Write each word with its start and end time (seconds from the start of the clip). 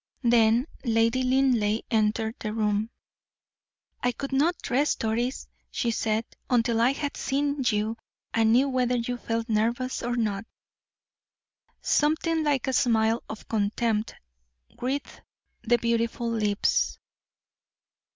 Then 0.23 0.65
Lady 0.83 1.21
Linleigh 1.21 1.81
entered 1.91 2.33
the 2.39 2.51
room. 2.53 2.89
"I 4.01 4.11
could 4.11 4.31
not 4.33 4.71
rest, 4.71 4.97
Doris," 4.97 5.47
she 5.69 5.91
said, 5.91 6.25
"until 6.49 6.81
I 6.81 6.89
had 6.93 7.15
seen 7.15 7.61
you, 7.67 7.97
and 8.33 8.51
knew 8.51 8.67
whether 8.67 8.95
you 8.95 9.17
felt 9.17 9.47
nervous 9.47 10.01
or 10.01 10.15
not." 10.15 10.45
Something 11.83 12.43
like 12.43 12.65
a 12.67 12.73
smile 12.73 13.21
of 13.29 13.47
contempt 13.47 14.15
wreathed 14.81 15.21
the 15.61 15.77
beautiful 15.77 16.31
lips. 16.31 16.97